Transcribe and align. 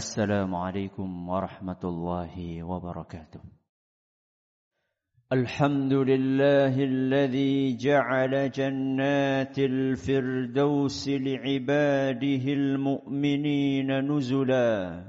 السلام 0.00 0.54
عليكم 0.54 1.28
ورحمة 1.28 1.82
الله 1.84 2.34
وبركاته. 2.64 3.40
الحمد 5.32 5.92
لله 5.92 6.74
الذي 6.92 7.76
جعل 7.76 8.50
جنات 8.50 9.58
الفردوس 9.58 11.08
لعباده 11.08 12.44
المؤمنين 12.60 13.88
نزلا 14.12 15.04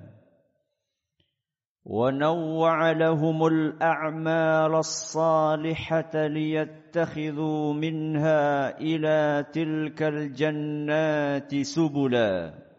ونوع 1.85 2.91
لهم 2.91 3.47
الأعمال 3.47 4.73
الصالحة 4.75 6.13
ليتخذوا 6.27 7.73
منها 7.73 8.77
إلى 8.79 9.45
تلك 9.53 9.99
الجنات 10.03 11.51
سبلا. 11.55 12.70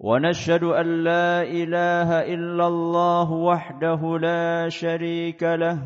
ونشهد 0.00 0.64
أن 0.64 1.04
لا 1.04 1.42
إله 1.42 2.20
إلا 2.34 2.66
الله 2.66 3.32
وحده 3.32 4.18
لا 4.18 4.68
شريك 4.68 5.42
له. 5.42 5.78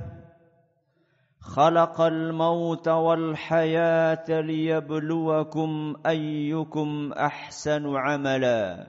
خلق 1.40 2.00
الموت 2.00 2.88
والحياة 2.88 4.40
ليبلوكم 4.40 5.95
أيكم 6.06 7.12
أحسن 7.12 7.96
عملا. 7.96 8.87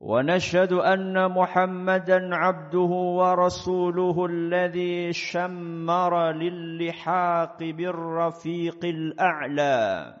ونشهد 0.00 0.72
أن 0.72 1.28
محمدا 1.32 2.34
عبده 2.36 2.92
ورسوله 3.18 4.26
الذي 4.26 5.12
شمر 5.12 6.32
للحاق 6.32 7.58
بالرفيق 7.58 8.84
الأعلى. 8.84 10.14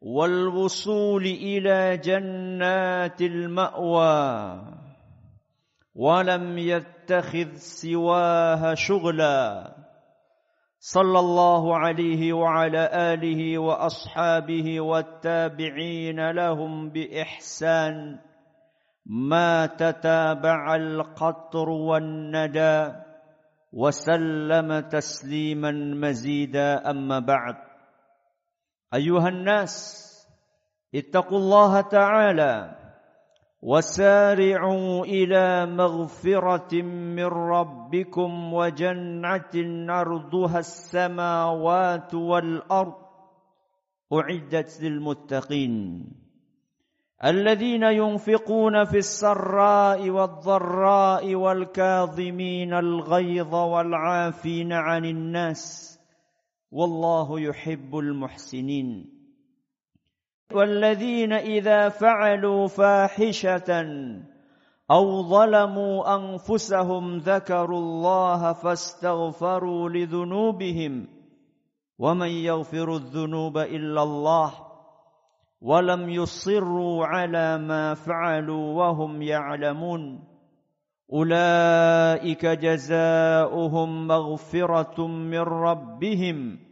والوصول 0.00 1.24
إلى 1.26 1.96
جنات 1.96 3.22
المأوى 3.22 4.62
ولم 5.94 6.58
يتخذ 6.58 7.52
سواها 7.54 8.74
شغلا. 8.74 9.74
صلى 10.80 11.18
الله 11.18 11.78
عليه 11.78 12.32
وعلى 12.32 12.90
آله 12.92 13.58
وأصحابه 13.58 14.80
والتابعين 14.80 16.30
لهم 16.30 16.90
بإحسان. 16.90 18.18
ما 19.06 19.66
تتابع 19.66 20.76
القطر 20.76 21.68
والندى 21.68 22.92
وسلم 23.72 24.80
تسليما 24.80 25.70
مزيدا 25.72 26.90
أما 26.90 27.18
بعد. 27.18 27.67
أيها 28.94 29.28
الناس 29.28 29.74
اتقوا 30.94 31.38
الله 31.38 31.80
تعالى 31.80 32.78
وسارعوا 33.62 35.04
إلى 35.04 35.66
مغفرة 35.66 36.82
من 36.82 37.24
ربكم 37.26 38.54
وجنة 38.54 39.54
عرضها 39.92 40.58
السماوات 40.58 42.14
والأرض. 42.14 43.08
أعدت 44.12 44.82
للمتقين 44.82 46.04
الذين 47.24 47.82
ينفقون 47.82 48.84
في 48.84 48.96
السراء 48.98 50.10
والضراء 50.10 51.34
والكاظمين 51.34 52.74
الغيظ 52.74 53.54
والعافين 53.54 54.72
عن 54.72 55.04
الناس 55.04 55.97
والله 56.70 57.40
يحب 57.40 57.96
المحسنين. 57.98 59.18
والذين 60.52 61.32
إذا 61.32 61.88
فعلوا 61.88 62.66
فاحشة 62.66 63.70
أو 64.90 65.22
ظلموا 65.22 66.16
أنفسهم 66.16 67.18
ذكروا 67.18 67.78
الله 67.78 68.52
فاستغفروا 68.52 69.88
لذنوبهم 69.88 71.08
ومن 71.98 72.28
يغفر 72.28 72.96
الذنوب 72.96 73.58
إلا 73.58 74.02
الله 74.02 74.52
ولم 75.60 76.08
يصروا 76.08 77.06
على 77.06 77.58
ما 77.58 77.94
فعلوا 77.94 78.72
وهم 78.72 79.22
يعلمون. 79.22 80.24
أولئك 81.12 82.46
جزاؤهم 82.46 84.06
مغفرة 84.06 85.06
من 85.06 85.40
ربهم. 85.40 86.67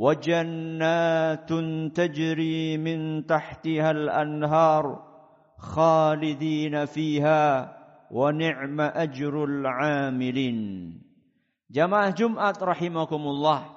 وجنات 0.00 1.50
تجري 1.92 2.76
من 2.80 3.26
تحتها 3.26 3.90
الأنهار 3.90 4.84
خالدين 5.58 6.74
فيها 6.86 7.44
ونعم 8.10 8.78
أجر 8.80 9.34
العاملين 9.44 10.60
Jamaah 11.70 12.10
Jumat 12.10 12.58
rahimakumullah. 12.58 13.70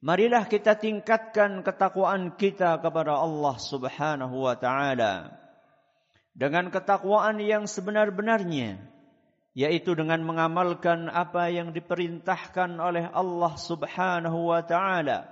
Marilah 0.00 0.48
kita 0.48 0.72
tingkatkan 0.72 1.60
ketakwaan 1.60 2.32
kita 2.32 2.80
kepada 2.80 3.20
Allah 3.20 3.60
Subhanahu 3.60 4.48
wa 4.48 4.56
taala 4.56 5.36
dengan 6.32 6.72
ketakwaan 6.72 7.36
yang 7.44 7.68
sebenar-benarnya 7.68 8.80
Yaitu 9.55 9.95
dengan 9.95 10.19
mengamalkan 10.27 11.07
apa 11.07 11.47
yang 11.47 11.71
diperintahkan 11.71 12.75
oleh 12.75 13.07
Allah 13.07 13.53
Subhanahu 13.55 14.51
wa 14.51 14.59
taala 14.67 15.31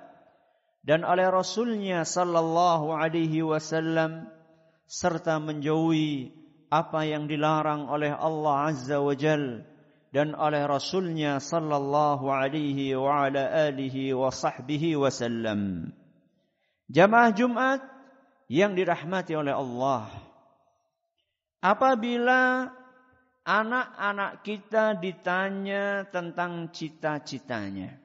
dan 0.87 1.03
oleh 1.03 1.27
Rasulnya 1.27 2.07
sallallahu 2.07 2.95
alaihi 2.95 3.43
wasallam 3.43 4.31
serta 4.87 5.43
menjauhi 5.43 6.31
apa 6.71 7.03
yang 7.03 7.27
dilarang 7.27 7.91
oleh 7.91 8.15
Allah 8.15 8.71
Azza 8.71 9.03
wa 9.03 9.11
Jal 9.13 9.67
dan 10.15 10.37
oleh 10.39 10.63
Rasulnya 10.69 11.43
sallallahu 11.43 12.31
alaihi 12.31 12.95
wa 12.95 13.27
ala 13.27 13.69
alihi 13.71 14.13
wa 14.13 14.29
sahbihi 14.29 14.95
wasallam. 14.95 15.91
Jamaah 16.87 17.31
Jumat 17.33 17.81
yang 18.45 18.77
dirahmati 18.77 19.33
oleh 19.33 19.57
Allah. 19.57 20.13
Apabila 21.63 22.69
anak-anak 23.43 24.43
kita 24.43 24.95
ditanya 24.99 26.07
tentang 26.07 26.71
cita-citanya, 26.71 27.99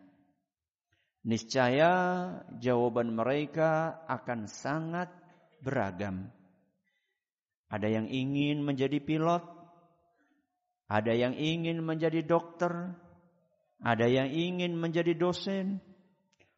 niscaya 1.23 1.95
jawaban 2.59 3.15
mereka 3.15 4.03
akan 4.11 4.51
sangat 4.51 5.11
beragam. 5.63 6.31
Ada 7.71 7.87
yang 7.87 8.07
ingin 8.11 8.67
menjadi 8.67 8.99
pilot, 8.99 9.45
ada 10.91 11.13
yang 11.15 11.37
ingin 11.39 11.85
menjadi 11.85 12.25
dokter, 12.27 12.97
ada 13.79 14.07
yang 14.11 14.33
ingin 14.33 14.75
menjadi 14.75 15.15
dosen, 15.15 15.79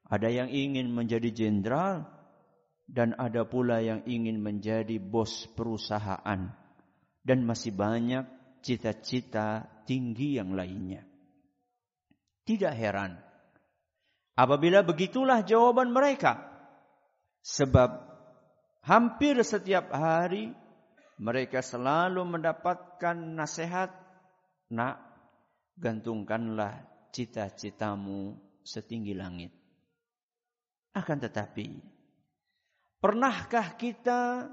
ada 0.09 0.31
yang 0.31 0.49
ingin 0.49 0.89
menjadi 0.89 1.29
jenderal, 1.35 2.07
dan 2.91 3.15
ada 3.19 3.47
pula 3.47 3.79
yang 3.79 4.03
ingin 4.07 4.43
menjadi 4.43 4.99
bos 4.99 5.47
perusahaan 5.55 6.51
dan 7.23 7.39
masih 7.47 7.71
banyak 7.71 8.40
cita-cita 8.61 9.65
tinggi 9.89 10.37
yang 10.39 10.55
lainnya. 10.55 11.03
Tidak 12.45 12.73
heran 12.73 13.31
apabila 14.41 14.81
begitulah 14.81 15.45
jawaban 15.45 15.93
mereka. 15.93 16.49
Sebab 17.41 17.91
hampir 18.85 19.37
setiap 19.45 19.93
hari 19.93 20.53
mereka 21.21 21.61
selalu 21.61 22.25
mendapatkan 22.25 23.17
nasihat, 23.17 23.93
"Nak, 24.73 24.97
gantungkanlah 25.77 26.85
cita-citamu 27.13 28.37
setinggi 28.65 29.17
langit." 29.17 29.53
Akan 30.97 31.21
tetapi, 31.21 31.81
pernahkah 33.01 33.77
kita 33.77 34.49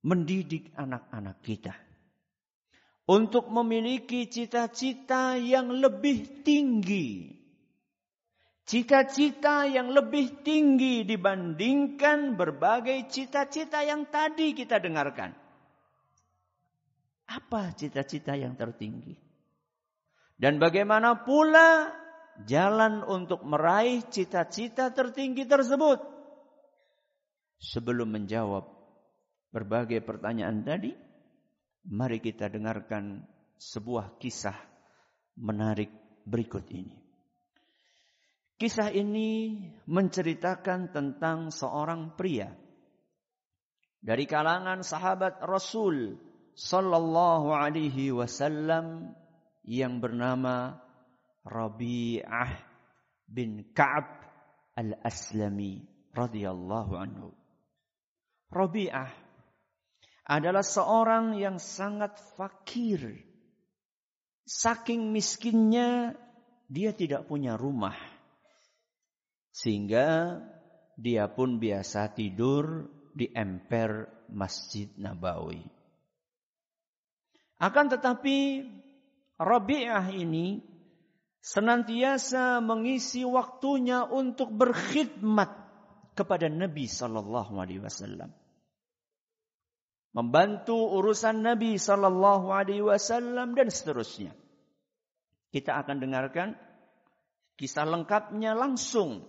mendidik 0.00 0.72
anak-anak 0.76 1.40
kita 1.44 1.74
untuk 3.12 3.52
memiliki 3.52 4.24
cita-cita 4.24 5.36
yang 5.36 5.68
lebih 5.68 6.40
tinggi. 6.40 7.28
Cita-cita 8.64 9.68
yang 9.68 9.92
lebih 9.92 10.40
tinggi 10.40 11.04
dibandingkan 11.04 12.40
berbagai 12.40 13.12
cita-cita 13.12 13.84
yang 13.84 14.08
tadi 14.08 14.56
kita 14.56 14.80
dengarkan. 14.80 15.36
Apa 17.28 17.76
cita-cita 17.76 18.32
yang 18.32 18.56
tertinggi? 18.56 19.12
Dan 20.40 20.56
bagaimana 20.56 21.20
pula 21.20 21.92
jalan 22.48 23.04
untuk 23.04 23.44
meraih 23.44 24.08
cita-cita 24.08 24.88
tertinggi 24.88 25.44
tersebut? 25.44 26.00
Sebelum 27.60 28.08
menjawab 28.08 28.72
berbagai 29.52 30.00
pertanyaan 30.00 30.64
tadi, 30.64 31.11
mari 31.88 32.22
kita 32.22 32.46
dengarkan 32.52 33.26
sebuah 33.58 34.18
kisah 34.18 34.58
menarik 35.38 35.90
berikut 36.26 36.66
ini. 36.70 36.98
Kisah 38.58 38.94
ini 38.94 39.58
menceritakan 39.90 40.94
tentang 40.94 41.50
seorang 41.50 42.14
pria 42.14 42.54
dari 43.98 44.26
kalangan 44.26 44.86
sahabat 44.86 45.42
Rasul 45.42 46.18
sallallahu 46.54 47.50
alaihi 47.50 48.14
wasallam 48.14 49.14
yang 49.66 49.98
bernama 49.98 50.78
Rabi'ah 51.42 52.54
bin 53.26 53.66
Ka'ab 53.74 54.06
al-Aslami 54.78 55.82
radhiyallahu 56.14 56.92
anhu. 56.98 57.30
Rabi'ah 58.52 59.10
adalah 60.26 60.62
seorang 60.62 61.34
yang 61.38 61.58
sangat 61.58 62.18
fakir. 62.38 63.22
Saking 64.42 65.10
miskinnya 65.10 66.18
dia 66.66 66.94
tidak 66.94 67.26
punya 67.30 67.54
rumah. 67.54 67.94
Sehingga 69.52 70.40
dia 70.96 71.28
pun 71.28 71.60
biasa 71.60 72.10
tidur 72.16 72.88
di 73.12 73.28
emper 73.28 74.08
Masjid 74.32 74.88
Nabawi. 74.96 75.60
Akan 77.60 77.86
tetapi 77.92 78.66
Rabi'ah 79.38 80.10
ini 80.10 80.62
senantiasa 81.42 82.62
mengisi 82.62 83.26
waktunya 83.26 84.06
untuk 84.06 84.54
berkhidmat 84.54 85.50
kepada 86.14 86.46
Nabi 86.46 86.86
sallallahu 86.86 87.52
alaihi 87.58 87.82
wasallam. 87.82 88.30
Membantu 90.12 90.76
urusan 90.76 91.40
Nabi 91.40 91.80
sallallahu 91.80 92.52
alaihi 92.52 92.84
wasallam 92.84 93.56
dan 93.56 93.72
seterusnya. 93.72 94.36
Kita 95.48 95.80
akan 95.80 96.04
dengarkan 96.04 96.52
kisah 97.56 97.88
lengkapnya 97.88 98.52
langsung 98.52 99.24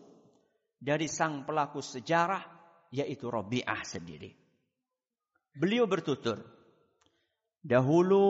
dari 0.76 1.08
sang 1.08 1.48
pelaku 1.48 1.80
sejarah 1.80 2.44
yaitu 2.92 3.32
Rabi'ah 3.32 3.80
sendiri. 3.88 4.36
Beliau 5.56 5.88
bertutur, 5.88 6.44
"Dahulu 7.64 8.28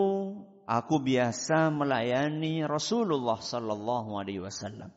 aku 0.70 1.02
biasa 1.02 1.74
melayani 1.74 2.62
Rasulullah 2.70 3.42
sallallahu 3.42 4.14
alaihi 4.14 4.46
wasallam. 4.46 4.94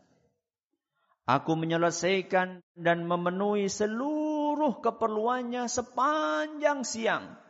Aku 1.26 1.58
menyelesaikan 1.58 2.62
dan 2.78 3.08
memenuhi 3.08 3.66
seluruh 3.66 4.78
keperluannya 4.78 5.66
sepanjang 5.66 6.86
siang 6.86 7.45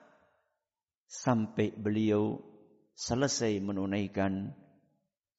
sampai 1.06 1.70
beliau 1.75 2.43
selesai 2.99 3.62
menunaikan 3.62 4.50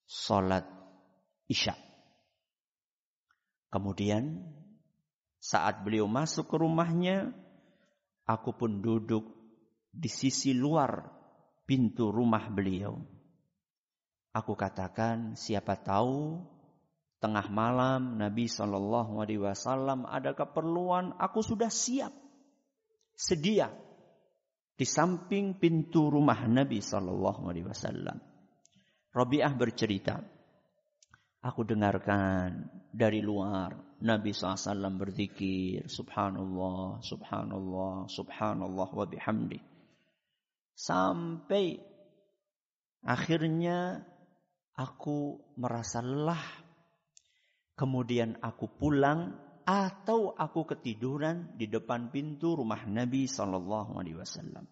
salat 0.07 0.63
Isya. 1.47 1.75
Kemudian 3.67 4.47
saat 5.37 5.83
beliau 5.83 6.07
masuk 6.07 6.47
ke 6.47 6.55
rumahnya, 6.59 7.35
aku 8.23 8.55
pun 8.55 8.79
duduk 8.79 9.27
di 9.91 10.07
sisi 10.07 10.55
luar 10.55 11.07
pintu 11.67 12.11
rumah 12.11 12.47
beliau. 12.51 12.99
Aku 14.31 14.55
katakan, 14.55 15.35
siapa 15.35 15.79
tahu 15.81 16.43
tengah 17.17 17.49
malam 17.49 18.21
Nabi 18.21 18.45
Shallallahu 18.45 19.19
Alaihi 19.19 19.41
Wasallam 19.41 20.05
ada 20.05 20.37
keperluan, 20.37 21.17
aku 21.17 21.41
sudah 21.41 21.73
siap, 21.73 22.13
sedia 23.17 23.73
di 24.77 24.85
samping 24.85 25.57
pintu 25.57 26.13
rumah 26.13 26.45
Nabi 26.45 26.77
Shallallahu 26.79 27.49
Alaihi 27.49 27.65
Wasallam. 27.65 28.17
Robiah 29.09 29.49
bercerita, 29.57 30.21
Aku 31.47 31.63
dengarkan 31.63 32.65
dari 32.91 33.21
luar 33.23 33.71
Nabi 34.01 34.33
SAW 34.33 34.99
berzikir 34.99 35.85
Subhanallah, 35.85 36.99
Subhanallah, 36.99 38.09
Subhanallah 38.09 38.89
wa 38.91 39.05
bihamdi. 39.05 39.61
Sampai 40.75 41.79
akhirnya 43.05 44.03
aku 44.75 45.39
merasa 45.55 46.03
lelah. 46.03 46.41
Kemudian 47.77 48.41
aku 48.41 48.67
pulang 48.73 49.37
atau 49.67 50.31
aku 50.31 50.63
ketiduran 50.63 51.59
di 51.59 51.67
depan 51.67 52.07
pintu 52.07 52.55
rumah 52.55 52.87
Nabi 52.87 53.27
Sallallahu 53.27 53.99
Alaihi 53.99 54.15
Wasallam. 54.15 54.63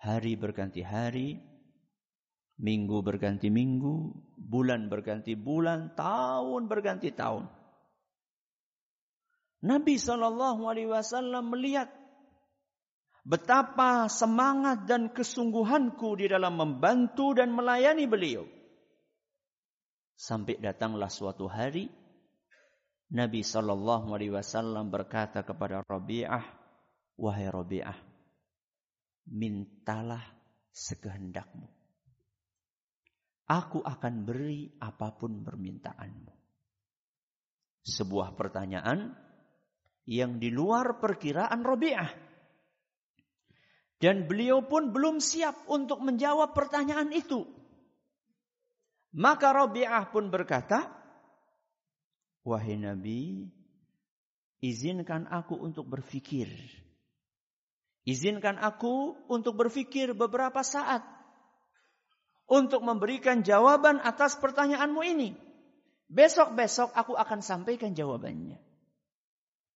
Hari 0.00 0.32
berganti 0.40 0.80
hari, 0.80 1.36
Minggu 2.60 3.00
berganti 3.00 3.48
minggu, 3.48 4.12
bulan 4.36 4.92
berganti 4.92 5.32
bulan, 5.32 5.96
tahun 5.96 6.68
berganti 6.68 7.08
tahun. 7.08 7.48
Nabi 9.64 9.96
Shallallahu 9.96 10.68
Alaihi 10.68 10.92
Wasallam 10.92 11.56
melihat 11.56 11.88
betapa 13.24 14.12
semangat 14.12 14.84
dan 14.84 15.08
kesungguhanku 15.08 16.20
di 16.20 16.28
dalam 16.28 16.60
membantu 16.60 17.32
dan 17.32 17.48
melayani 17.48 18.04
beliau. 18.04 18.44
Sampai 20.20 20.60
datanglah 20.60 21.08
suatu 21.08 21.48
hari, 21.48 21.88
Nabi 23.10 23.42
Shallallahu 23.42 24.14
Alaihi 24.14 24.34
Wasallam 24.34 24.88
berkata 24.90 25.42
kepada 25.42 25.82
Rabi'ah, 25.82 26.46
wahai 27.18 27.50
Rabi'ah, 27.50 27.98
mintalah 29.26 30.22
sekehendakmu 30.70 31.80
aku 33.50 33.82
akan 33.82 34.22
beri 34.22 34.70
apa 34.78 35.10
pun 35.18 35.42
permintaanmu. 35.42 36.34
Sebuah 37.82 38.38
pertanyaan 38.38 39.10
yang 40.06 40.38
di 40.38 40.54
luar 40.54 41.02
perkiraan 41.02 41.66
Robiah. 41.66 42.06
Dan 44.00 44.24
beliau 44.30 44.64
pun 44.64 44.94
belum 44.94 45.20
siap 45.20 45.68
untuk 45.68 46.00
menjawab 46.00 46.56
pertanyaan 46.56 47.12
itu. 47.12 47.44
Maka 49.18 49.52
Robiah 49.52 50.08
pun 50.08 50.30
berkata, 50.32 50.88
Wahai 52.40 52.80
Nabi, 52.80 53.48
izinkan 54.64 55.28
aku 55.28 55.60
untuk 55.60 55.88
berfikir. 55.88 56.48
Izinkan 58.08 58.56
aku 58.56 59.12
untuk 59.28 59.60
berfikir 59.60 60.16
beberapa 60.16 60.64
saat 60.64 61.04
untuk 62.50 62.82
memberikan 62.82 63.46
jawaban 63.46 64.02
atas 64.02 64.34
pertanyaanmu 64.40 65.00
ini. 65.06 65.30
Besok-besok 66.10 66.90
aku 66.98 67.14
akan 67.14 67.38
sampaikan 67.38 67.94
jawabannya. 67.94 68.58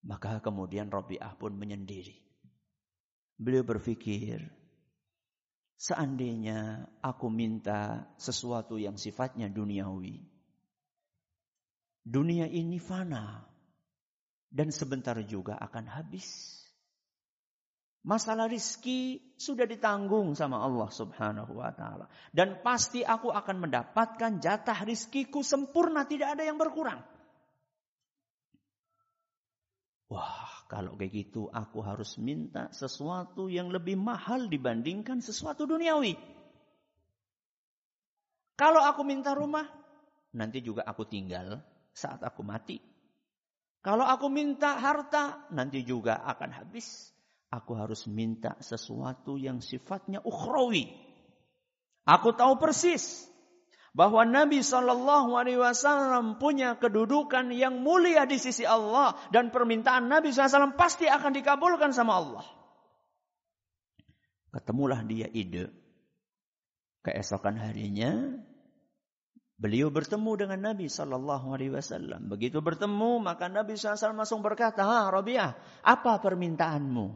Maka 0.05 0.43
kemudian 0.43 0.91
Robi'ah 0.91 1.39
pun 1.39 1.55
menyendiri. 1.55 2.19
Beliau 3.39 3.63
berpikir, 3.63 4.43
seandainya 5.79 6.91
aku 6.99 7.31
minta 7.31 8.11
sesuatu 8.19 8.75
yang 8.75 8.99
sifatnya 8.99 9.47
duniawi. 9.47 10.34
Dunia 12.05 12.45
ini 12.45 12.77
fana 12.77 13.41
dan 14.53 14.69
sebentar 14.69 15.17
juga 15.25 15.57
akan 15.57 15.89
habis. 15.89 16.61
Masalah 18.05 18.53
rizki 18.53 19.33
sudah 19.41 19.65
ditanggung 19.65 20.37
sama 20.37 20.61
Allah 20.61 20.93
subhanahu 20.93 21.57
wa 21.57 21.73
ta'ala. 21.73 22.05
Dan 22.29 22.61
pasti 22.61 23.01
aku 23.01 23.33
akan 23.33 23.65
mendapatkan 23.65 24.45
jatah 24.45 24.85
rizkiku 24.85 25.41
sempurna, 25.41 26.05
tidak 26.05 26.37
ada 26.37 26.45
yang 26.45 26.61
berkurang. 26.61 27.01
Wah, 30.13 30.69
kalau 30.69 31.01
kayak 31.01 31.17
gitu 31.17 31.49
aku 31.49 31.81
harus 31.81 32.21
minta 32.21 32.69
sesuatu 32.77 33.49
yang 33.49 33.73
lebih 33.73 33.97
mahal 33.97 34.53
dibandingkan 34.53 35.25
sesuatu 35.25 35.65
duniawi. 35.65 36.13
Kalau 38.55 38.85
aku 38.85 39.01
minta 39.03 39.33
rumah, 39.33 39.65
nanti 40.37 40.61
juga 40.61 40.85
aku 40.85 41.09
tinggal 41.09 41.65
saat 41.95 42.21
aku 42.21 42.43
mati. 42.43 42.83
Kalau 43.85 44.05
aku 44.05 44.27
minta 44.33 44.77
harta, 44.81 45.47
nanti 45.55 45.87
juga 45.87 46.19
akan 46.27 46.51
habis 46.51 47.15
aku 47.55 47.79
harus 47.79 48.11
minta 48.11 48.59
sesuatu 48.59 49.39
yang 49.39 49.63
sifatnya 49.63 50.19
ukhrawi. 50.27 50.91
Aku 52.05 52.35
tahu 52.35 52.59
persis 52.59 53.31
bahwa 53.95 54.27
Nabi 54.27 54.61
Shallallahu 54.61 55.39
Alaihi 55.39 55.63
Wasallam 55.63 56.43
punya 56.43 56.75
kedudukan 56.75 57.55
yang 57.55 57.81
mulia 57.81 58.27
di 58.27 58.43
sisi 58.43 58.67
Allah 58.67 59.15
dan 59.31 59.55
permintaan 59.55 60.11
Nabi 60.11 60.35
SAW 60.35 60.75
pasti 60.75 61.07
akan 61.07 61.31
dikabulkan 61.31 61.95
sama 61.95 62.19
Allah. 62.19 62.45
Ketemulah 64.51 65.07
dia 65.07 65.31
ide. 65.31 65.71
Keesokan 67.07 67.61
harinya 67.61 68.41
beliau 69.55 69.89
bertemu 69.91 70.31
dengan 70.35 70.61
Nabi 70.73 70.91
Shallallahu 70.91 71.47
Alaihi 71.55 71.73
Wasallam. 71.75 72.27
Begitu 72.27 72.59
bertemu 72.59 73.23
maka 73.23 73.47
Nabi 73.47 73.79
SAW 73.79 74.19
langsung 74.19 74.43
berkata, 74.43 74.83
Ha 74.83 75.11
Rabi'ah, 75.11 75.83
apa 75.87 76.13
permintaanmu? 76.19 77.07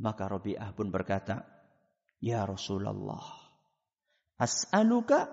Maka 0.00 0.24
Rabi'ah 0.28 0.70
pun 0.76 0.92
berkata, 0.92 1.44
Ya 2.20 2.44
Rasulullah, 2.44 3.24
as'aluka 4.40 5.28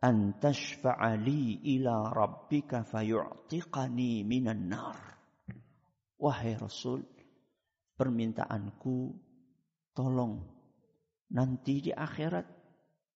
an 0.00 0.40
tashfa'ali 0.40 1.68
ila 1.76 2.10
rabbika 2.10 2.86
fayu'tiqani 2.86 4.24
minan 4.24 4.70
nar. 4.72 4.98
Wahai 6.20 6.56
Rasul, 6.56 7.04
permintaanku 7.96 9.16
tolong 9.96 10.40
nanti 11.32 11.88
di 11.88 11.92
akhirat 11.92 12.59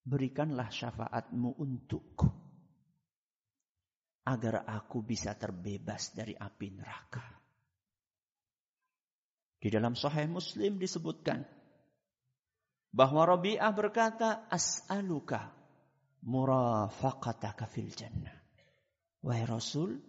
berikanlah 0.05 0.69
syafaatmu 0.69 1.57
untukku 1.57 2.29
agar 4.25 4.65
aku 4.69 5.05
bisa 5.05 5.37
terbebas 5.37 6.13
dari 6.17 6.33
api 6.37 6.69
neraka. 6.73 7.25
Di 9.61 9.73
dalam 9.73 9.97
Sahih 9.97 10.29
Muslim 10.29 10.77
disebutkan 10.77 11.41
bahwa 12.93 13.25
Rabi'ah 13.25 13.73
berkata, 13.73 14.45
As'aluka 14.53 15.53
murafaqataka 16.25 17.65
fil 17.69 17.89
jannah. 17.89 18.37
Wahai 19.25 19.49
Rasul, 19.49 20.01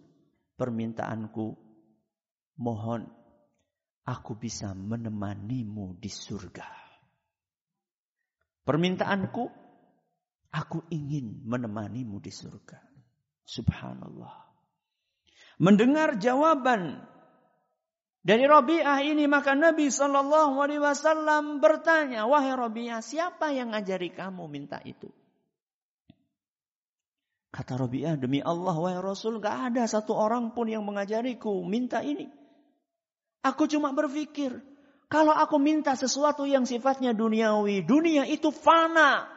permintaanku 0.60 1.56
mohon 2.60 3.08
aku 4.04 4.32
bisa 4.36 4.76
menemanimu 4.76 5.96
di 5.96 6.12
surga. 6.12 6.68
Permintaanku, 8.60 9.65
aku 10.52 10.86
ingin 10.92 11.42
menemanimu 11.46 12.18
di 12.22 12.30
surga. 12.30 12.78
Subhanallah. 13.46 14.46
Mendengar 15.62 16.20
jawaban 16.20 17.00
dari 18.26 18.42
Rabi'ah 18.42 19.06
ini 19.06 19.30
maka 19.30 19.54
Nabi 19.54 19.86
Shallallahu 19.86 20.58
Alaihi 20.58 20.82
Wasallam 20.82 21.62
bertanya, 21.62 22.26
wahai 22.26 22.58
Rabi'ah, 22.58 22.98
siapa 22.98 23.54
yang 23.54 23.70
ngajari 23.70 24.10
kamu 24.10 24.50
minta 24.50 24.82
itu? 24.82 25.06
Kata 27.54 27.78
Rabi'ah, 27.78 28.18
demi 28.18 28.42
Allah, 28.42 28.74
wahai 28.74 28.98
Rasul, 28.98 29.38
gak 29.38 29.72
ada 29.72 29.86
satu 29.86 30.12
orang 30.12 30.52
pun 30.58 30.66
yang 30.66 30.82
mengajariku 30.82 31.62
minta 31.64 32.02
ini. 32.02 32.28
Aku 33.46 33.70
cuma 33.70 33.94
berpikir, 33.94 34.58
kalau 35.06 35.30
aku 35.30 35.62
minta 35.62 35.94
sesuatu 35.94 36.50
yang 36.50 36.66
sifatnya 36.66 37.14
duniawi, 37.14 37.86
dunia 37.86 38.26
itu 38.26 38.50
fana. 38.50 39.35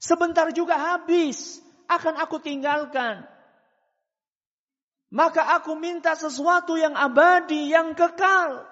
Sebentar 0.00 0.48
juga 0.56 0.96
habis, 0.96 1.60
akan 1.84 2.16
aku 2.24 2.40
tinggalkan. 2.40 3.28
Maka 5.12 5.60
aku 5.60 5.76
minta 5.76 6.16
sesuatu 6.16 6.80
yang 6.80 6.96
abadi, 6.96 7.68
yang 7.68 7.92
kekal. 7.92 8.64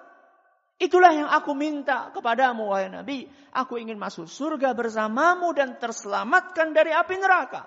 Itulah 0.78 1.10
yang 1.10 1.28
aku 1.28 1.52
minta 1.52 2.14
kepadamu, 2.14 2.72
wahai 2.72 2.88
Nabi. 2.88 3.26
Aku 3.52 3.76
ingin 3.76 3.98
masuk 3.98 4.30
surga 4.30 4.72
bersamamu 4.72 5.52
dan 5.52 5.76
terselamatkan 5.76 6.70
dari 6.72 6.94
api 6.94 7.14
neraka. 7.18 7.66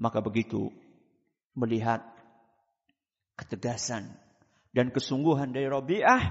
Maka 0.00 0.24
begitu 0.24 0.72
melihat 1.52 2.00
ketegasan 3.36 4.16
dan 4.72 4.88
kesungguhan 4.88 5.52
dari 5.52 5.68
Rabi'ah, 5.68 6.22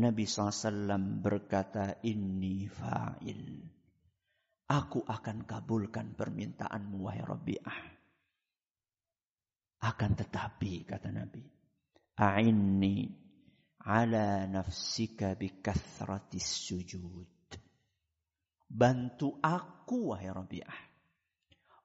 Nabi 0.00 0.24
SAW 0.24 1.20
berkata, 1.20 2.00
Inni 2.08 2.64
fa'il. 2.64 3.77
Aku 4.68 5.00
akan 5.00 5.48
kabulkan 5.48 6.12
permintaanmu, 6.12 7.08
wahai 7.08 7.24
Rabi'ah. 7.24 7.80
Akan 9.88 10.12
tetapi 10.12 10.84
kata 10.84 11.08
Nabi, 11.08 11.40
a'inni 12.20 13.08
ala 13.88 14.44
nafsika 14.44 15.32
bikathratis 15.40 16.68
sujud. 16.68 17.32
Bantu 18.68 19.40
aku 19.40 20.12
wahai 20.12 20.28
Rabi'ah. 20.28 20.80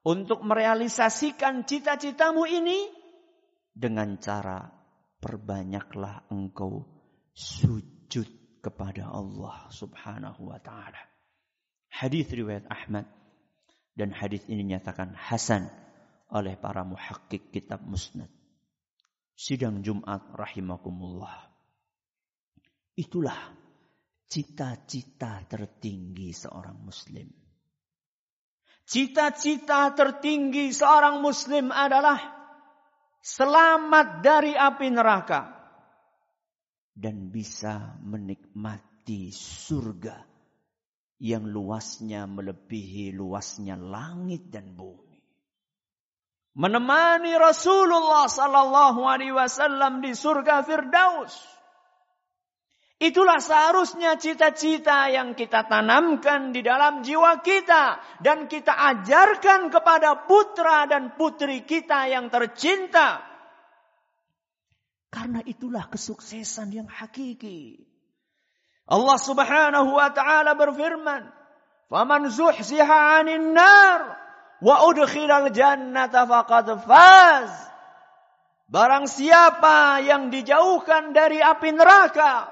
Untuk 0.04 0.44
merealisasikan 0.44 1.64
cita-citamu 1.64 2.44
ini 2.44 2.84
dengan 3.72 4.20
cara 4.20 4.60
perbanyaklah 5.24 6.28
engkau 6.28 6.84
sujud 7.32 8.60
kepada 8.60 9.08
Allah 9.08 9.72
Subhanahu 9.72 10.52
wa 10.52 10.60
taala. 10.60 11.13
Hadis 11.94 12.26
riwayat 12.26 12.66
Ahmad 12.66 13.06
dan 13.94 14.10
hadis 14.10 14.42
ini 14.50 14.66
nyatakan 14.66 15.14
hasan 15.14 15.70
oleh 16.26 16.58
para 16.58 16.82
muhakkik 16.82 17.54
kitab 17.54 17.86
musnad. 17.86 18.26
Sidang 19.38 19.86
Jumat 19.86 20.26
rahimakumullah. 20.34 21.54
Itulah 22.98 23.38
cita-cita 24.26 25.46
tertinggi 25.46 26.34
seorang 26.34 26.82
muslim. 26.82 27.30
Cita-cita 28.82 29.94
tertinggi 29.94 30.74
seorang 30.74 31.22
muslim 31.22 31.70
adalah 31.70 32.18
selamat 33.22 34.18
dari 34.18 34.58
api 34.58 34.90
neraka 34.90 35.46
dan 36.90 37.30
bisa 37.30 37.96
menikmati 38.02 39.30
surga 39.30 40.33
yang 41.22 41.46
luasnya 41.46 42.26
melebihi 42.26 43.14
luasnya 43.14 43.78
langit 43.78 44.50
dan 44.50 44.74
bumi 44.74 45.14
menemani 46.54 47.34
Rasulullah 47.34 48.30
sallallahu 48.30 49.02
alaihi 49.02 49.34
wasallam 49.34 50.00
di 50.00 50.14
surga 50.14 50.62
Firdaus. 50.62 51.34
Itulah 53.02 53.42
seharusnya 53.42 54.16
cita-cita 54.16 55.10
yang 55.10 55.34
kita 55.34 55.66
tanamkan 55.66 56.54
di 56.54 56.62
dalam 56.62 57.02
jiwa 57.02 57.42
kita 57.42 57.98
dan 58.22 58.46
kita 58.46 58.70
ajarkan 58.70 59.68
kepada 59.68 60.24
putra 60.24 60.86
dan 60.86 61.18
putri 61.18 61.66
kita 61.66 62.06
yang 62.06 62.30
tercinta. 62.30 63.18
Karena 65.10 65.42
itulah 65.42 65.90
kesuksesan 65.90 66.70
yang 66.70 66.88
hakiki. 66.88 67.82
Allah 68.84 69.16
Subhanahu 69.16 69.96
wa 69.96 70.08
taala 70.12 70.52
berfirman, 70.52 71.24
"Faman 71.88 72.28
zuhziha 72.28 73.20
'anil 73.20 73.56
nar 73.56 74.00
wa 74.60 74.84
udkhilal 74.88 75.48
jannata 75.52 76.28
faqad 76.28 76.68
faz. 76.84 77.52
Barang 78.64 79.04
siapa 79.04 80.00
yang 80.00 80.32
dijauhkan 80.32 81.12
dari 81.12 81.40
api 81.40 81.76
neraka, 81.76 82.48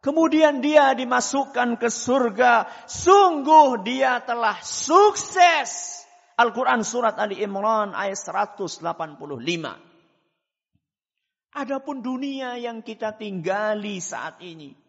kemudian 0.00 0.64
dia 0.64 0.96
dimasukkan 0.96 1.76
ke 1.76 1.92
surga, 1.92 2.68
sungguh 2.88 3.84
dia 3.84 4.24
telah 4.24 4.56
sukses. 4.64 6.00
Al-Quran 6.38 6.86
Surat 6.86 7.18
Ali 7.18 7.44
Imran 7.44 7.92
ayat 7.92 8.16
185. 8.16 8.80
Adapun 11.58 11.98
dunia 12.00 12.54
yang 12.56 12.80
kita 12.80 13.18
tinggali 13.18 13.98
saat 13.98 14.38
ini. 14.40 14.87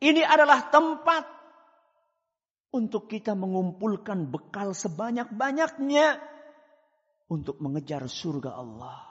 Ini 0.00 0.24
adalah 0.24 0.72
tempat 0.72 1.28
untuk 2.72 3.04
kita 3.10 3.36
mengumpulkan 3.36 4.32
bekal 4.32 4.72
sebanyak-banyaknya 4.72 6.16
untuk 7.28 7.60
mengejar 7.60 8.08
surga 8.08 8.56
Allah. 8.56 9.04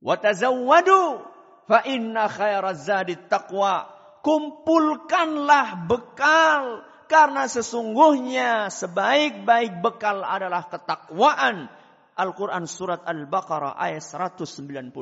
Watazawwadu 0.00 1.20
fa 1.68 1.84
inna 1.84 2.26
khairaz 2.26 2.88
taqwa. 3.28 4.00
Kumpulkanlah 4.20 5.88
bekal 5.88 6.84
karena 7.08 7.48
sesungguhnya 7.48 8.68
sebaik-baik 8.68 9.80
bekal 9.80 10.24
adalah 10.24 10.68
ketakwaan. 10.68 11.72
Al-Quran 12.20 12.68
Surat 12.68 13.00
Al-Baqarah 13.08 13.80
ayat 13.80 14.04
197. 14.04 14.92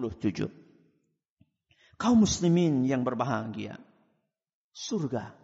Kaum 1.99 2.23
muslimin 2.23 2.87
yang 2.87 3.02
berbahagia. 3.02 3.88
Surga 4.78 5.35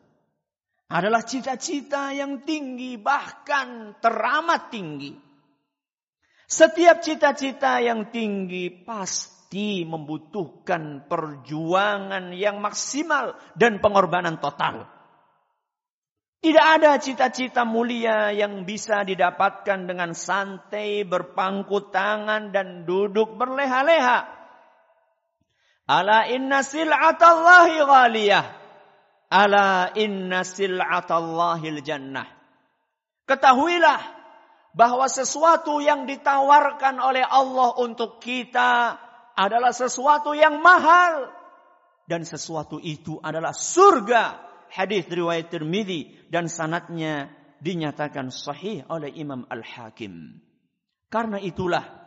adalah 0.95 1.27
cita-cita 1.27 2.15
yang 2.15 2.47
tinggi, 2.47 2.95
bahkan 2.95 3.99
teramat 3.99 4.71
tinggi. 4.71 5.11
Setiap 6.47 7.03
cita-cita 7.03 7.83
yang 7.83 8.15
tinggi 8.15 8.71
pasti 8.71 9.83
membutuhkan 9.83 11.11
perjuangan 11.11 12.31
yang 12.31 12.63
maksimal 12.63 13.35
dan 13.59 13.83
pengorbanan 13.83 14.39
total. 14.39 14.87
Tidak 16.39 16.67
ada 16.79 16.95
cita-cita 17.03 17.67
mulia 17.67 18.31
yang 18.31 18.63
bisa 18.63 19.03
didapatkan 19.03 19.91
dengan 19.91 20.15
santai, 20.15 21.03
berpangku 21.03 21.91
tangan, 21.91 22.55
dan 22.55 22.87
duduk 22.87 23.35
berleha-leha. 23.35 24.31
Ala 25.91 26.31
inna 26.31 26.63
sil'atallahi 26.63 27.83
ghaliyah. 27.83 28.64
Ala 29.33 29.93
inna 29.97 30.45
sil'atallahil 30.45 31.81
jannah. 31.81 32.29
Ketahuilah 33.25 34.01
bahwa 34.77 35.07
sesuatu 35.09 35.81
yang 35.81 36.05
ditawarkan 36.05 36.99
oleh 37.01 37.25
Allah 37.25 37.79
untuk 37.81 38.21
kita 38.21 39.01
adalah 39.35 39.73
sesuatu 39.73 40.37
yang 40.37 40.61
mahal 40.61 41.31
dan 42.05 42.23
sesuatu 42.23 42.79
itu 42.83 43.17
adalah 43.23 43.57
surga. 43.57 44.53
Hadis 44.75 45.07
riwayat 45.07 45.55
Tirmidzi 45.55 46.29
dan 46.29 46.51
sanatnya 46.51 47.31
dinyatakan 47.63 48.29
sahih 48.29 48.83
oleh 48.91 49.15
Imam 49.15 49.47
Al-Hakim. 49.47 50.43
Karena 51.09 51.39
itulah 51.39 52.04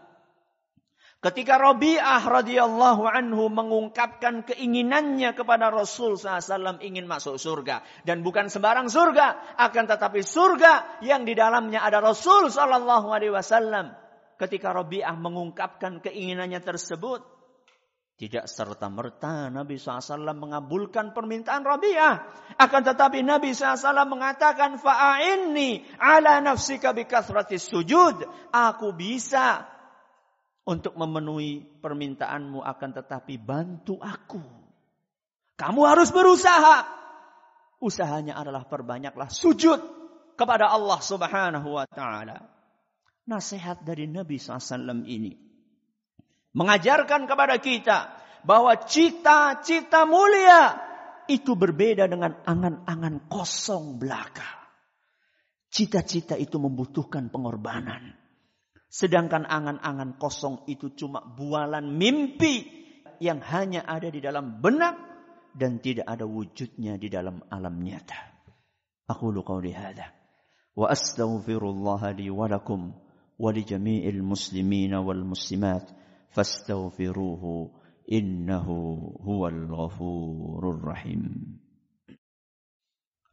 Ketika 1.18 1.58
Rabi'ah 1.58 2.22
radhiyallahu 2.30 3.10
anhu 3.10 3.50
mengungkapkan 3.50 4.46
keinginannya 4.46 5.34
kepada 5.34 5.74
Rasul 5.74 6.14
SAW 6.14 6.78
ingin 6.86 7.10
masuk 7.10 7.42
surga. 7.42 7.82
Dan 8.06 8.22
bukan 8.22 8.54
sembarang 8.54 8.86
surga. 8.86 9.58
Akan 9.58 9.90
tetapi 9.90 10.22
surga 10.22 11.02
yang 11.02 11.26
di 11.26 11.34
dalamnya 11.34 11.82
ada 11.82 12.06
Rasul 12.06 12.54
SAW. 12.54 13.98
Ketika 14.38 14.70
Rabi'ah 14.70 15.18
mengungkapkan 15.18 16.06
keinginannya 16.06 16.62
tersebut. 16.62 17.26
Tidak 18.18 18.46
serta-merta 18.46 19.50
Nabi 19.50 19.78
SAW 19.82 20.22
mengabulkan 20.38 21.18
permintaan 21.18 21.66
Rabi'ah. 21.66 22.16
Akan 22.62 22.86
tetapi 22.86 23.26
Nabi 23.26 23.58
SAW 23.58 24.06
mengatakan, 24.06 24.78
Fa'a'inni 24.78 25.82
ala 25.98 26.46
nafsika 26.46 26.94
bikathratis 26.94 27.66
sujud. 27.66 28.22
Aku 28.54 28.94
bisa 28.94 29.77
untuk 30.68 31.00
memenuhi 31.00 31.64
permintaanmu 31.80 32.60
akan 32.60 32.90
tetapi 32.92 33.40
bantu 33.40 33.96
aku. 34.04 34.44
Kamu 35.56 35.82
harus 35.88 36.12
berusaha. 36.12 36.84
Usahanya 37.80 38.36
adalah 38.36 38.68
perbanyaklah 38.68 39.32
sujud 39.32 39.80
kepada 40.36 40.68
Allah 40.68 41.00
Subhanahu 41.00 41.70
wa 41.72 41.88
taala. 41.88 42.52
Nasihat 43.28 43.84
dari 43.84 44.08
Nabi 44.08 44.40
SAW 44.40 45.04
ini 45.08 45.36
mengajarkan 46.56 47.28
kepada 47.28 47.60
kita 47.60 47.98
bahwa 48.44 48.76
cita-cita 48.88 50.08
mulia 50.08 50.80
itu 51.28 51.54
berbeda 51.54 52.08
dengan 52.08 52.40
angan-angan 52.44 53.28
kosong 53.28 54.00
belaka. 54.00 54.48
Cita-cita 55.68 56.40
itu 56.40 56.56
membutuhkan 56.58 57.28
pengorbanan. 57.28 58.27
Sedangkan 58.88 59.44
angan-angan 59.44 60.16
kosong 60.16 60.64
itu 60.72 60.96
cuma 60.96 61.20
bualan 61.20 61.92
mimpi 61.92 62.64
yang 63.20 63.44
hanya 63.44 63.84
ada 63.84 64.08
di 64.08 64.24
dalam 64.24 64.64
benak 64.64 64.96
dan 65.52 65.82
tidak 65.84 66.08
ada 66.08 66.24
wujudnya 66.24 66.96
di 66.96 67.12
dalam 67.12 67.44
alam 67.52 67.82
nyata. 67.84 68.38
Aku 69.08 69.32
qawli 69.44 69.74
hadha 69.76 70.14
wa 70.78 70.88
astaghfirullah 70.94 72.14
li 72.14 72.30
wa 72.30 72.46
lakum 72.46 72.94
wa 73.40 73.50
li 73.50 73.66
jami'il 73.66 74.22
muslimin 74.22 74.94
wal 75.02 75.26
muslimat 75.26 75.90
fastaghfiruhu 76.36 77.74
innahu 78.06 78.76
huwal 79.26 79.62
ghafurur 79.68 80.80
rahim. 80.80 81.58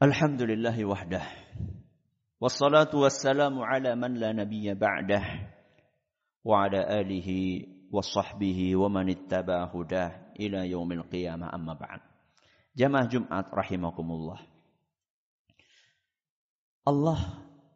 Alhamdulillah 0.01 0.75
wahdah. 0.83 1.27
Wassalatu 2.45 3.09
wassalamu 3.09 3.65
ala 3.65 3.97
man 3.97 4.21
la 4.21 4.37
nabiyya 4.37 4.77
ba'dah 4.77 5.49
wa 6.45 6.69
ala 6.69 6.85
alihi 7.01 7.65
wa 7.89 8.05
sahbihi 8.05 8.77
wa 8.77 8.93
man 8.93 9.09
ittaba 9.09 9.65
hudah 9.73 10.37
ila 10.37 10.69
yaumil 10.69 11.09
qiyamah 11.09 11.49
amma 11.49 11.73
ba'd. 11.73 12.05
Jamaah 12.77 13.09
Jumat 13.09 13.49
rahimakumullah. 13.49 14.45
Allah 16.85 17.21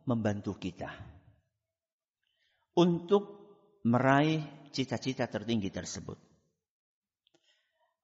membantu 0.04 0.52
kita 0.60 0.92
untuk 2.76 3.56
meraih 3.88 4.44
cita-cita 4.68 5.32
tertinggi 5.32 5.72
tersebut. 5.72 6.20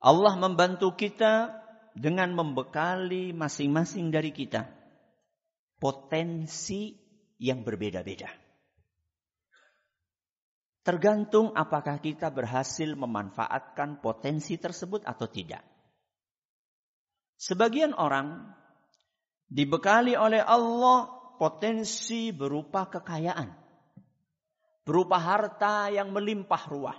Allah 0.01 0.33
membantu 0.41 0.97
kita 0.97 1.61
dengan 1.93 2.33
membekali 2.33 3.37
masing-masing 3.37 4.09
dari 4.09 4.33
kita 4.33 4.84
potensi 5.85 6.97
yang 7.37 7.61
berbeda-beda. 7.61 8.33
Tergantung 10.81 11.53
apakah 11.53 12.01
kita 12.01 12.33
berhasil 12.33 12.89
memanfaatkan 12.97 14.01
potensi 14.01 14.57
tersebut 14.57 15.05
atau 15.05 15.29
tidak. 15.29 15.61
Sebagian 17.37 17.93
orang 17.93 18.49
dibekali 19.45 20.17
oleh 20.17 20.41
Allah 20.41 21.05
potensi 21.37 22.33
berupa 22.33 22.89
kekayaan, 22.89 23.53
berupa 24.89 25.21
harta 25.21 25.93
yang 25.93 26.17
melimpah 26.17 26.65
ruah. 26.65 26.99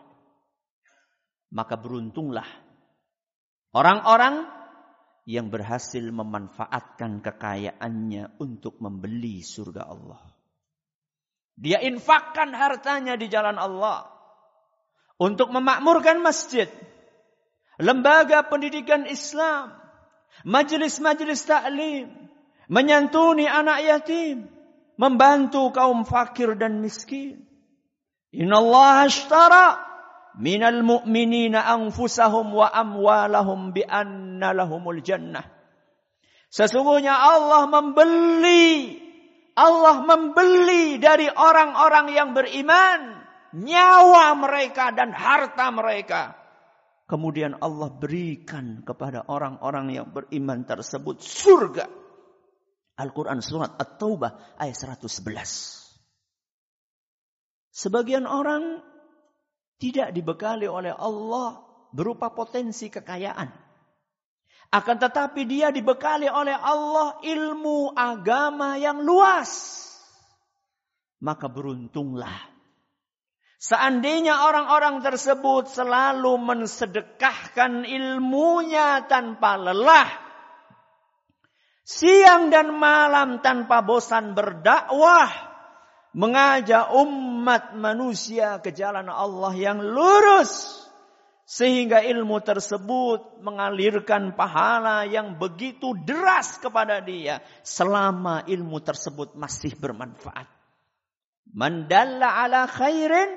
Maka 1.57 1.73
beruntunglah 1.73 2.49
orang-orang 3.73 4.64
yang 5.25 5.49
berhasil 5.49 6.05
memanfaatkan 6.05 7.19
kekayaannya 7.25 8.37
untuk 8.37 8.77
membeli 8.77 9.41
surga 9.41 9.83
Allah. 9.89 10.21
Dia 11.57 11.81
infakkan 11.81 12.53
hartanya 12.53 13.17
di 13.17 13.25
jalan 13.25 13.57
Allah 13.57 14.05
untuk 15.17 15.49
memakmurkan 15.49 16.21
masjid, 16.21 16.69
lembaga 17.81 18.45
pendidikan 18.45 19.09
Islam, 19.09 19.73
majelis-majelis 20.45 21.41
taklim, 21.47 22.11
menyantuni 22.69 23.49
anak 23.49 23.81
yatim, 23.81 24.45
membantu 24.99 25.73
kaum 25.73 26.05
fakir 26.05 26.53
dan 26.53 26.85
miskin. 26.85 27.49
Inna 28.35 28.59
Allah 28.59 29.07
ashtara 29.07 29.94
minal 30.39 30.83
mu'minina 30.83 31.63
anfusahum 31.65 32.51
wa 32.55 32.67
amwalahum 32.71 33.71
bi 33.75 33.83
anna 33.83 34.51
lahumul 34.51 34.99
jannah. 35.03 35.43
Sesungguhnya 36.51 37.11
Allah 37.11 37.67
membeli 37.67 39.03
Allah 39.55 40.03
membeli 40.03 40.99
dari 40.99 41.31
orang-orang 41.31 42.11
yang 42.11 42.35
beriman 42.35 43.23
nyawa 43.55 44.35
mereka 44.35 44.91
dan 44.91 45.15
harta 45.15 45.71
mereka. 45.71 46.35
Kemudian 47.07 47.55
Allah 47.63 47.87
berikan 47.87 48.83
kepada 48.83 49.23
orang-orang 49.31 49.95
yang 49.95 50.07
beriman 50.11 50.67
tersebut 50.67 51.23
surga. 51.23 51.87
Al-Quran 52.95 53.39
surat 53.39 53.75
At-Taubah 53.79 54.59
ayat 54.59 54.75
111. 54.75 55.85
Sebagian 57.75 58.23
orang 58.23 58.79
tidak 59.75 60.15
dibekali 60.15 60.67
oleh 60.67 60.95
Allah 60.95 61.59
berupa 61.91 62.31
potensi 62.31 62.91
kekayaan. 62.91 63.47
Akan 64.75 64.97
tetapi 64.99 65.47
dia 65.47 65.71
dibekali 65.71 66.27
oleh 66.27 66.55
Allah 66.55 67.21
ilmu 67.23 67.95
agama 67.95 68.75
yang 68.75 68.99
luas. 68.99 69.81
Maka 71.23 71.47
beruntunglah. 71.47 72.55
Seandainya 73.55 74.45
orang-orang 74.45 74.99
tersebut 74.99 75.71
selalu 75.71 76.37
mensedekahkan 76.37 77.87
ilmunya 77.87 79.07
tanpa 79.07 79.55
lelah. 79.55 80.11
Siang 81.85 82.51
dan 82.51 82.75
malam 82.75 83.39
tanpa 83.39 83.79
bosan 83.85 84.35
berdakwah 84.35 85.54
mengajak 86.15 86.95
umat 86.95 87.75
manusia 87.75 88.63
ke 88.63 88.71
jalan 88.71 89.11
Allah 89.11 89.51
yang 89.51 89.83
lurus 89.83 90.79
sehingga 91.43 92.01
ilmu 92.01 92.39
tersebut 92.41 93.43
mengalirkan 93.43 94.33
pahala 94.33 95.03
yang 95.05 95.35
begitu 95.35 95.93
deras 96.07 96.57
kepada 96.57 97.03
dia 97.03 97.43
selama 97.61 98.47
ilmu 98.47 98.79
tersebut 98.81 99.35
masih 99.35 99.75
bermanfaat. 99.75 100.47
Mandalla 101.51 102.41
ala 102.41 102.65
khairin 102.65 103.35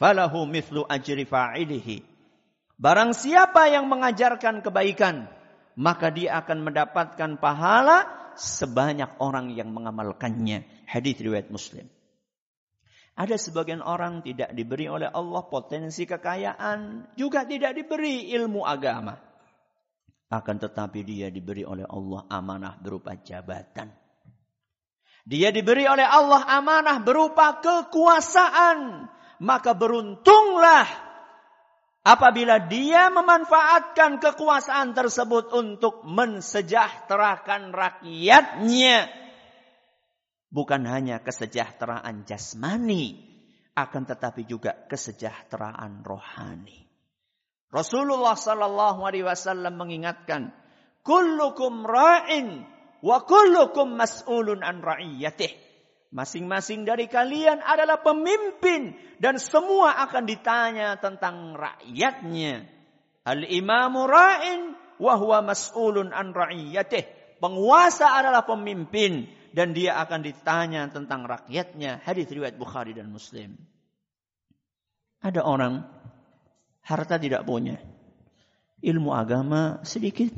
falahu 0.00 0.48
mithlu 0.48 0.88
ajri 0.88 1.28
fa'ilihi. 1.28 2.02
Barang 2.80 3.12
siapa 3.12 3.68
yang 3.72 3.88
mengajarkan 3.88 4.60
kebaikan, 4.60 5.28
maka 5.78 6.12
dia 6.12 6.40
akan 6.40 6.64
mendapatkan 6.64 7.40
pahala 7.40 8.04
sebanyak 8.36 9.16
orang 9.20 9.52
yang 9.52 9.72
mengamalkannya. 9.72 10.64
Hadis 10.84 11.16
riwayat 11.22 11.48
Muslim. 11.48 11.95
Ada 13.16 13.40
sebagian 13.40 13.80
orang 13.80 14.20
tidak 14.20 14.52
diberi 14.52 14.92
oleh 14.92 15.08
Allah 15.08 15.40
potensi 15.48 16.04
kekayaan, 16.04 17.08
juga 17.16 17.48
tidak 17.48 17.72
diberi 17.72 18.28
ilmu 18.36 18.60
agama. 18.60 19.16
Akan 20.28 20.60
tetapi 20.60 21.00
dia 21.00 21.32
diberi 21.32 21.64
oleh 21.64 21.88
Allah 21.88 22.28
amanah 22.28 22.76
berupa 22.76 23.16
jabatan. 23.16 23.88
Dia 25.24 25.48
diberi 25.48 25.88
oleh 25.88 26.04
Allah 26.04 26.44
amanah 26.60 27.00
berupa 27.00 27.56
kekuasaan. 27.64 29.08
Maka 29.40 29.72
beruntunglah 29.72 30.84
apabila 32.04 32.68
dia 32.68 33.08
memanfaatkan 33.08 34.20
kekuasaan 34.20 34.92
tersebut 34.92 35.56
untuk 35.56 36.04
mensejahterakan 36.04 37.72
rakyatnya 37.72 39.25
bukan 40.56 40.88
hanya 40.88 41.20
kesejahteraan 41.20 42.24
jasmani, 42.24 43.20
akan 43.76 44.08
tetapi 44.08 44.48
juga 44.48 44.72
kesejahteraan 44.88 46.00
rohani. 46.00 46.88
Rasulullah 47.68 48.32
sallallahu 48.32 49.04
alaihi 49.04 49.28
wasallam 49.28 49.76
mengingatkan, 49.76 50.56
"Kullukum 51.04 51.84
ra'in 51.84 52.64
wa 53.04 53.20
kullukum 53.28 54.00
mas'ulun 54.00 54.64
an 54.64 54.80
ra'iyatih." 54.80 55.52
Masing-masing 56.08 56.88
dari 56.88 57.12
kalian 57.12 57.60
adalah 57.60 58.00
pemimpin 58.00 58.96
dan 59.20 59.36
semua 59.36 60.00
akan 60.08 60.24
ditanya 60.24 60.96
tentang 60.96 61.52
rakyatnya. 61.52 62.64
Al-imamu 63.28 64.08
ra'in 64.08 64.72
wa 64.96 65.20
huwa 65.20 65.44
mas'ulun 65.44 66.16
an 66.16 66.32
ra'iyatih. 66.32 67.04
Penguasa 67.36 68.16
adalah 68.16 68.48
pemimpin 68.48 69.28
dan 69.56 69.72
dia 69.72 69.96
akan 70.04 70.20
ditanya 70.20 70.84
tentang 70.92 71.24
rakyatnya. 71.24 72.04
Hadis 72.04 72.28
riwayat 72.28 72.60
Bukhari 72.60 72.92
dan 72.92 73.08
Muslim. 73.08 73.56
Ada 75.24 75.40
orang 75.48 75.80
harta 76.84 77.16
tidak 77.16 77.48
punya. 77.48 77.80
Ilmu 78.84 79.16
agama 79.16 79.80
sedikit, 79.80 80.28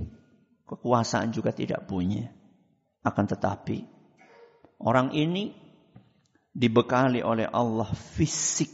kekuasaan 0.71 1.35
juga 1.35 1.51
tidak 1.51 1.91
punya. 1.91 2.31
Akan 3.03 3.27
tetapi 3.27 3.83
orang 4.87 5.11
ini 5.11 5.51
dibekali 6.55 7.19
oleh 7.19 7.51
Allah 7.51 7.91
fisik 7.91 8.71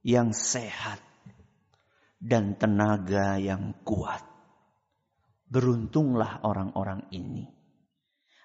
yang 0.00 0.32
sehat 0.32 1.04
dan 2.16 2.56
tenaga 2.56 3.36
yang 3.36 3.76
kuat. 3.84 4.24
Beruntunglah 5.52 6.40
orang-orang 6.48 7.12
ini. 7.12 7.63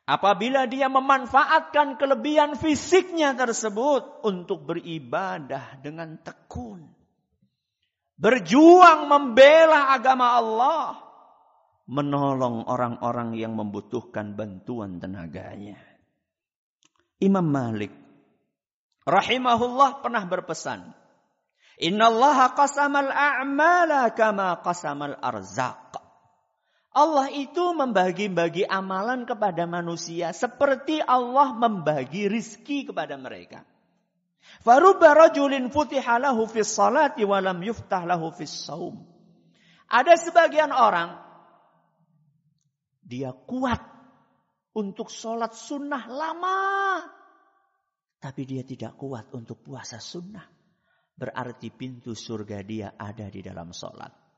Apabila 0.10 0.66
dia 0.66 0.90
memanfaatkan 0.90 2.02
kelebihan 2.02 2.58
fisiknya 2.58 3.38
tersebut 3.38 4.26
untuk 4.26 4.66
beribadah 4.66 5.78
dengan 5.86 6.18
tekun. 6.18 6.90
Berjuang 8.18 9.06
membela 9.06 9.94
agama 9.94 10.34
Allah. 10.34 10.98
Menolong 11.86 12.66
orang-orang 12.66 13.38
yang 13.38 13.54
membutuhkan 13.54 14.34
bantuan 14.34 14.98
tenaganya. 14.98 15.78
Imam 17.22 17.46
Malik 17.46 17.94
rahimahullah 19.06 20.02
pernah 20.02 20.26
berpesan, 20.26 20.90
"Innallaha 21.78 22.58
qasamal 22.58 23.14
a'mala 23.14 24.10
kama 24.18 24.58
qasamal 24.66 25.22
arzaq." 25.22 25.89
Allah 27.00 27.32
itu 27.32 27.72
membagi-bagi 27.72 28.68
amalan 28.68 29.24
kepada 29.24 29.64
manusia 29.64 30.36
seperti 30.36 31.00
Allah 31.00 31.56
membagi 31.56 32.28
rizki 32.28 32.84
kepada 32.84 33.16
mereka. 33.16 33.64
Farubba 34.68 35.16
rajulin 35.16 35.72
futiha 35.72 36.20
lahu 36.20 36.44
fis 36.44 36.68
salati 36.68 37.24
wa 37.24 37.40
lam 37.40 37.64
yuftah 37.64 38.04
lahu 38.04 38.36
fis 38.36 38.52
saum. 38.52 39.00
Ada 39.88 40.20
sebagian 40.20 40.76
orang 40.76 41.16
dia 43.00 43.32
kuat 43.32 43.80
untuk 44.76 45.08
sholat 45.08 45.56
sunnah 45.56 46.04
lama. 46.12 46.60
Tapi 48.20 48.44
dia 48.44 48.68
tidak 48.68 49.00
kuat 49.00 49.32
untuk 49.32 49.64
puasa 49.64 50.04
sunnah. 50.04 50.44
Berarti 51.16 51.72
pintu 51.72 52.12
surga 52.12 52.60
dia 52.68 52.88
ada 53.00 53.32
di 53.32 53.40
dalam 53.40 53.72
sholat. 53.72 54.29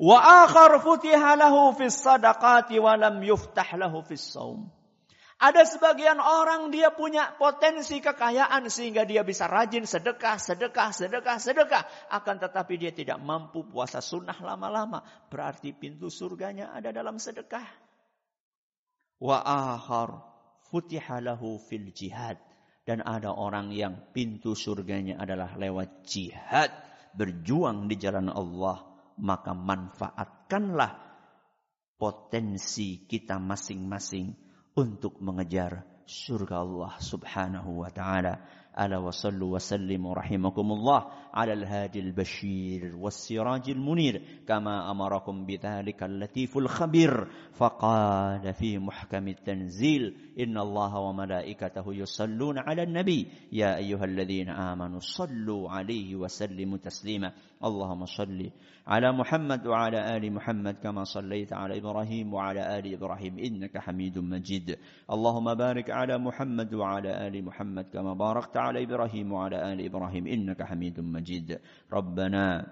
Wa 0.00 0.46
akhar 0.46 0.80
futiha 0.80 1.36
lahu 1.36 1.76
fis 1.76 1.98
sadaqati 2.00 2.80
wa 2.80 2.96
lam 2.96 3.20
yuftah 3.20 3.66
lahu 3.76 4.00
fis 4.06 4.22
saum. 4.22 4.70
Ada 5.42 5.66
sebagian 5.66 6.22
orang 6.22 6.70
dia 6.70 6.94
punya 6.94 7.34
potensi 7.34 7.98
kekayaan 7.98 8.70
sehingga 8.70 9.02
dia 9.02 9.26
bisa 9.26 9.50
rajin 9.50 9.82
sedekah, 9.82 10.38
sedekah, 10.38 10.94
sedekah, 10.94 11.36
sedekah. 11.42 11.82
Akan 12.14 12.38
tetapi 12.38 12.78
dia 12.78 12.94
tidak 12.94 13.18
mampu 13.18 13.66
puasa 13.66 13.98
sunnah 13.98 14.38
lama-lama. 14.38 15.02
Berarti 15.26 15.74
pintu 15.74 16.14
surganya 16.14 16.70
ada 16.70 16.94
dalam 16.94 17.18
sedekah 17.18 17.66
wa 19.22 19.38
akhar 19.38 20.18
futiha 20.66 21.22
fil 21.70 21.94
jihad 21.94 22.42
dan 22.82 22.98
ada 23.06 23.30
orang 23.30 23.70
yang 23.70 24.10
pintu 24.10 24.58
surganya 24.58 25.22
adalah 25.22 25.54
lewat 25.54 26.02
jihad 26.02 26.74
berjuang 27.14 27.86
di 27.86 27.94
jalan 28.02 28.26
Allah 28.26 28.82
maka 29.22 29.54
manfaatkanlah 29.54 30.98
potensi 31.94 33.06
kita 33.06 33.38
masing-masing 33.38 34.34
untuk 34.74 35.22
mengejar 35.22 35.86
surga 36.02 36.66
Allah 36.66 36.92
Subhanahu 36.98 37.86
wa 37.86 37.90
taala. 37.94 38.42
Ala 38.72 39.04
wa 39.04 39.12
sallu 39.12 39.52
wa 39.52 39.60
sallimu 39.60 40.16
rahimakumullah 40.16 41.28
ala 41.28 41.52
al-hadi 41.52 42.00
al-bashir 42.00 42.96
was-siraj 42.96 43.68
al-munir 43.68 44.42
kama 44.48 44.88
amarakum 44.88 45.44
bidhalika 45.44 46.08
al-latiful 46.08 46.64
khabir 46.64 47.28
faqala 47.52 48.48
fi 48.56 48.80
muhkam 48.80 49.28
at-tanzil 49.28 50.16
inna 50.40 50.64
Allah 50.64 50.88
wa 50.88 51.12
malaikatahu 51.12 52.00
yusalluna 52.00 52.64
ala 52.64 52.88
an-nabi 52.88 53.28
ya 53.52 53.76
ayyuhalladhina 53.76 54.56
amanu 54.72 55.04
sallu 55.04 55.68
alayhi 55.68 56.16
wa 56.16 56.32
sallimu 56.32 56.80
taslima. 56.80 57.36
Allahumma 57.60 58.08
salli 58.08 58.56
على 58.86 59.12
محمد 59.12 59.66
وعلى 59.66 60.16
آل 60.16 60.32
محمد 60.32 60.74
كما 60.82 61.04
صليت 61.04 61.52
على 61.52 61.78
إبراهيم 61.78 62.34
وعلى 62.34 62.78
آل 62.78 62.94
إبراهيم. 62.94 63.38
إنك 63.38 63.78
حميد 63.78 64.18
مجيد. 64.18 64.78
اللهم 65.10 65.54
بارك 65.54 65.90
على 65.90 66.18
محمد 66.18 66.74
وعلى 66.74 67.26
آل 67.26 67.44
محمد 67.44 67.84
كما 67.92 68.14
باركت 68.14 68.56
على 68.56 68.82
إبراهيم 68.82 69.32
وعلى 69.32 69.72
آل 69.72 69.84
إبراهيم. 69.84 70.26
إنك 70.26 70.62
حميد 70.62 71.00
مجيد. 71.00 71.58
ربنا 71.92 72.66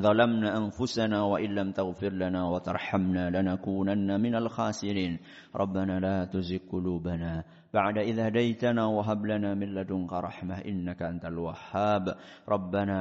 ظلمنا 0.00 0.56
أنفسنا 0.56 1.22
وإن 1.22 1.50
لم 1.54 1.72
تغفر 1.72 2.12
لنا 2.12 2.48
وترحمنا 2.48 3.30
لنكونن 3.30 4.20
من 4.20 4.34
الخاسرين. 4.34 5.18
ربنا 5.56 6.00
لا 6.00 6.24
تزغ 6.24 6.58
قلوبنا 6.72 7.44
بعد 7.74 7.98
إذ 7.98 8.20
هديتنا 8.20 8.86
وهب 8.86 9.26
لنا 9.26 9.54
من 9.54 9.74
لدنك 9.74 10.12
رحمة 10.12 10.58
إنك 10.58 11.02
أنت 11.02 11.24
الوهاب. 11.24 12.16
ربنا 12.48 12.98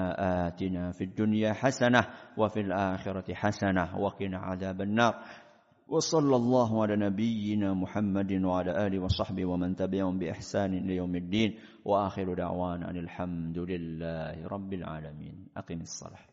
آتنا 0.48 0.92
في 0.92 1.04
الدنيا 1.04 1.54
حسنة 1.54 2.08
وفي 2.38 2.60
الآخرة 2.60 3.34
حسنة 3.34 4.00
وقنا 4.00 4.38
عذاب 4.38 4.82
النار. 4.82 5.14
وصلى 5.88 6.36
الله 6.36 6.82
على 6.82 6.96
نبينا 6.96 7.74
محمد 7.74 8.32
وعلى 8.44 8.88
آله 8.88 9.00
وصحبه 9.00 9.46
ومن 9.46 9.76
تبعهم 9.76 10.20
بإحسان 10.20 10.72
ليوم 10.88 11.16
الدين. 11.16 11.56
وآخر 11.86 12.34
دعوانا 12.34 12.92
الحمد 12.92 13.58
لله 13.60 14.48
رب 14.48 14.74
العالمين. 14.74 15.48
أقم 15.58 15.82
الصلاة. 15.82 16.31